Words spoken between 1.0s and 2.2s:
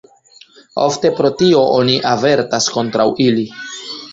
pro tio oni